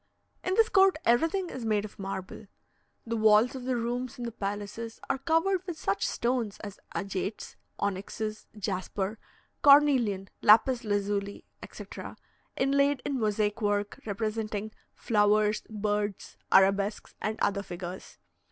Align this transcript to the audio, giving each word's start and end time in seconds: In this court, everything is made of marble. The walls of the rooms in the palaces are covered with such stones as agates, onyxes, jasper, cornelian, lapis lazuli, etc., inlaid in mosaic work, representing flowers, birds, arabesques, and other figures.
In 0.43 0.55
this 0.55 0.67
court, 0.69 0.97
everything 1.05 1.51
is 1.51 1.63
made 1.63 1.85
of 1.85 1.99
marble. 1.99 2.47
The 3.05 3.15
walls 3.15 3.53
of 3.53 3.65
the 3.65 3.75
rooms 3.75 4.17
in 4.17 4.23
the 4.25 4.31
palaces 4.31 4.99
are 5.11 5.19
covered 5.19 5.63
with 5.67 5.77
such 5.77 6.07
stones 6.07 6.57
as 6.63 6.79
agates, 6.95 7.55
onyxes, 7.77 8.47
jasper, 8.57 9.19
cornelian, 9.61 10.29
lapis 10.41 10.83
lazuli, 10.83 11.45
etc., 11.61 12.17
inlaid 12.57 13.03
in 13.05 13.19
mosaic 13.19 13.61
work, 13.61 13.99
representing 14.07 14.71
flowers, 14.95 15.61
birds, 15.69 16.35
arabesques, 16.51 17.13
and 17.21 17.39
other 17.39 17.61
figures. 17.61 18.17